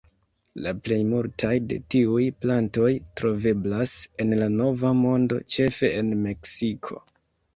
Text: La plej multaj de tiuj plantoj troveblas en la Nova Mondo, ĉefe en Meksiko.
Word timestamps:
La 0.67 0.71
plej 0.85 0.95
multaj 1.09 1.51
de 1.73 1.77
tiuj 1.95 2.23
plantoj 2.45 2.89
troveblas 3.21 3.93
en 4.25 4.33
la 4.41 4.49
Nova 4.55 4.93
Mondo, 5.03 5.39
ĉefe 5.57 5.91
en 6.01 6.11
Meksiko. 6.25 7.01